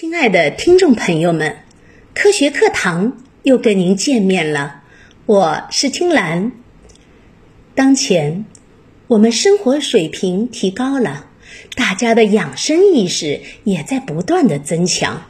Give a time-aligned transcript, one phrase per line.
[0.00, 1.56] 亲爱的听众朋友们，
[2.14, 4.84] 科学课堂又跟您见面了，
[5.26, 6.52] 我是青兰。
[7.74, 8.46] 当前，
[9.08, 11.26] 我们生活水平提高了，
[11.74, 15.26] 大家的养生意识也在不断的增强，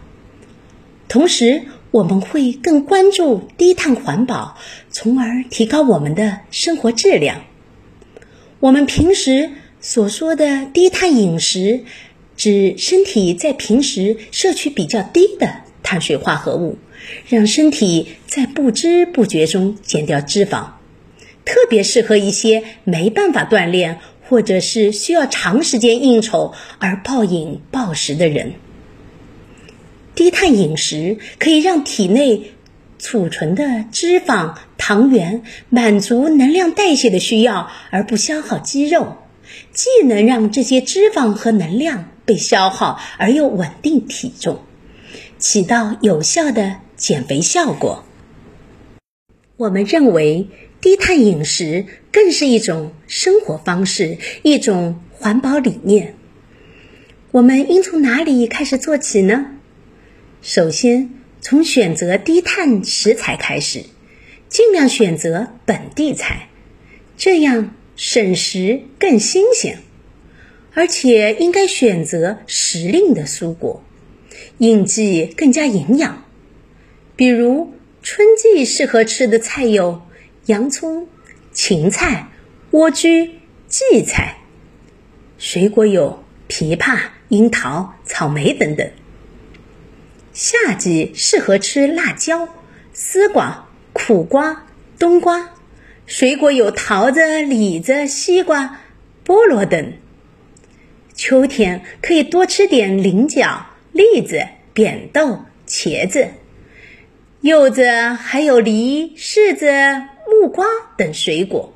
[1.08, 4.58] 同时我们会更关注低碳环保，
[4.90, 7.40] 从而提高我们的生活质量。
[8.60, 9.50] 我们平时
[9.80, 11.84] 所说的低碳饮食。
[12.38, 15.52] 指身体在平时摄取比较低的
[15.82, 16.78] 碳水化合物，
[17.28, 20.68] 让身体在不知不觉中减掉脂肪，
[21.44, 28.52] 特别适合一些没办法锻炼或者是需要长时间应酬而暴饮暴食的人。
[30.14, 32.52] 低碳饮食可以让体内
[33.00, 39.16] 储存的脂肪、糖原满足能量代谢的需要，而不消耗肌肉，
[39.72, 42.10] 既能让这些脂肪和能量。
[42.28, 44.60] 被消耗而又稳定体重，
[45.38, 48.04] 起到有效的减肥效果。
[49.56, 50.46] 我们认为
[50.78, 56.14] 低碳饮食更是一种生活方式，一种环保理念。
[57.30, 59.46] 我们应从哪里开始做起呢？
[60.42, 61.10] 首先，
[61.40, 63.84] 从选择低碳食材开始，
[64.50, 66.50] 尽量选择本地菜，
[67.16, 69.78] 这样省时更新鲜。
[70.78, 73.82] 而且应该选择时令的蔬果，
[74.58, 76.22] 应季更加营养。
[77.16, 80.02] 比如春季适合吃的菜有
[80.46, 81.08] 洋葱、
[81.52, 82.28] 芹菜、
[82.70, 83.28] 莴苣、
[83.68, 84.36] 荠菜；
[85.36, 86.96] 水果有枇杷、
[87.28, 88.88] 樱桃、草莓等等。
[90.32, 92.48] 夏季适合吃辣椒、
[92.92, 94.64] 丝瓜、苦瓜、
[94.96, 95.40] 冬瓜；
[96.06, 98.78] 水果有桃子、李子、西瓜、
[99.26, 99.94] 菠萝等。
[101.18, 106.28] 秋天可以多吃点菱角、栗子、扁豆、茄子、
[107.40, 109.66] 柚子，还有梨、柿子、
[110.28, 110.64] 木瓜
[110.96, 111.74] 等水果。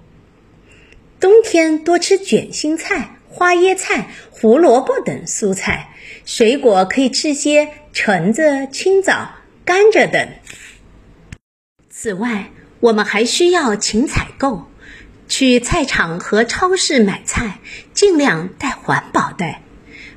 [1.19, 5.89] 冬天多吃卷心菜、花椰菜、胡萝卜等蔬菜。
[6.25, 9.29] 水果可以吃些橙子、青枣、
[9.65, 10.29] 甘蔗等。
[11.91, 14.69] 此外，我们还需要勤采购。
[15.33, 17.59] 去菜场和超市买菜，
[17.95, 19.63] 尽量带环保袋，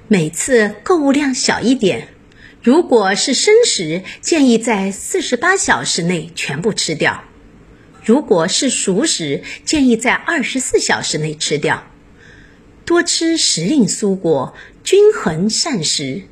[0.09, 2.09] 每次购物量小一点。
[2.61, 7.23] 如果是生食，建议在四十八小时内全部吃掉；
[8.03, 11.87] 如果是熟食，建议在二十四小时内吃掉。
[12.83, 14.53] 多吃时令蔬果，
[14.83, 16.23] 均衡膳食。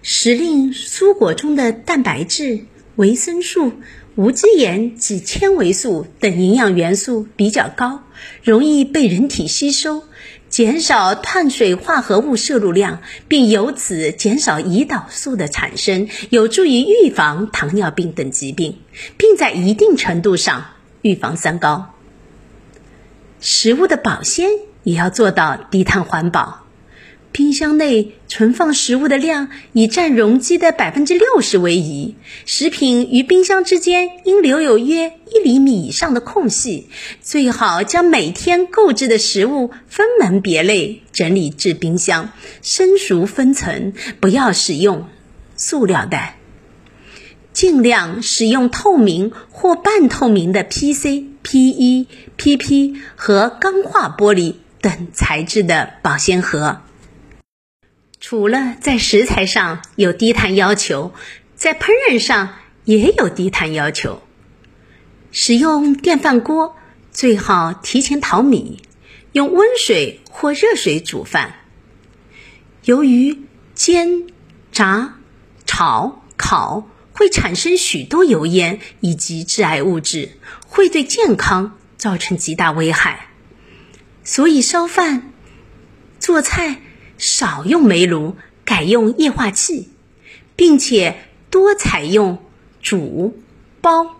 [0.00, 2.60] 时令蔬果中的蛋白质、
[2.96, 3.74] 维生素。
[4.20, 8.02] 无机盐及纤维素等营养元素比较高，
[8.42, 10.04] 容易被人体吸收，
[10.50, 18.76] 减少碳水化合物摄入量，并由此减少胰岛素的产生，有助于预防糖尿病等疾病，
[19.16, 20.66] 并在一定程度上
[21.00, 21.94] 预防三高。
[23.40, 24.50] 食物的保鲜
[24.82, 26.59] 也要做到低碳环保。
[27.32, 36.88] 冰箱内存放食物的量以占容积的百分之六十为宜，食品与冰箱之间应留有约一厘米以上的空隙。
[37.20, 42.30] 最好将每天购置的食物分门别类整理至冰箱，
[42.62, 45.06] 生熟分层，不要使用
[45.56, 46.36] 塑料袋。
[47.52, 56.80] 尽量使用透明或半透明的 PC、PE、PP 和钢化玻璃等材质的保鲜盒。
[58.20, 61.14] 除了在食材上有低碳要求，
[61.56, 64.22] 在烹饪上也有低碳要求。
[65.32, 66.76] 使用电饭锅
[67.10, 68.82] 最好提前淘米，
[69.32, 71.60] 用温水或热水煮饭。
[72.84, 73.38] 由于
[73.74, 74.26] 煎、
[74.70, 75.14] 炸、
[75.64, 80.32] 炒、烤会产生许多油烟以及致癌物质，
[80.66, 83.28] 会对健康造成极大危害，
[84.24, 85.32] 所以烧饭、
[86.18, 86.82] 做菜。
[87.20, 89.90] 少用煤炉，改用液化气，
[90.56, 92.42] 并且多采用
[92.80, 93.38] 煮、
[93.82, 94.16] 煲、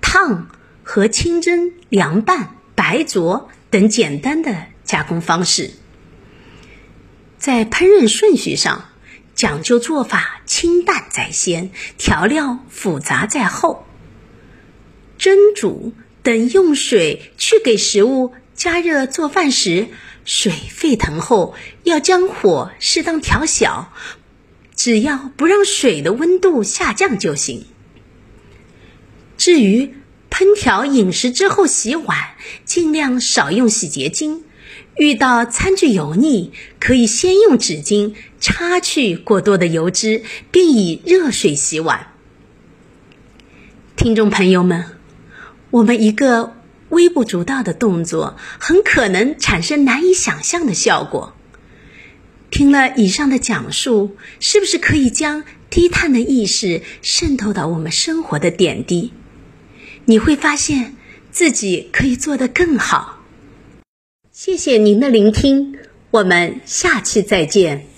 [0.00, 0.48] 烫
[0.84, 5.72] 和清蒸、凉拌、白灼等简单的加工方式。
[7.38, 8.84] 在烹饪顺序上，
[9.34, 13.84] 讲究做法清淡在先，调料复杂在后。
[15.18, 15.92] 蒸、煮
[16.22, 19.88] 等用水去给食物加热做饭时。
[20.24, 23.92] 水沸腾后，要将火适当调小，
[24.74, 27.66] 只要不让水的温度下降就行。
[29.36, 29.94] 至于
[30.30, 32.18] 烹调饮食之后洗碗，
[32.64, 34.44] 尽量少用洗洁精，
[34.96, 42.12] 遇到餐具油腻，可以先用纸巾擦去过多的油脂，并以热水洗碗。
[43.96, 44.84] 听众朋友们，
[45.70, 46.54] 我们一个
[46.94, 51.34] 微不足道的动作，很可能产生难以想象的效果。
[52.50, 59.12] 听了以上的讲述，是不是可以将低碳的意识渗透到我们生活的点滴？
[60.06, 60.94] 你会发现
[61.30, 63.20] 自己可以做得更好。
[64.30, 65.76] 谢谢您的聆听，
[66.10, 67.93] 我们下期再见。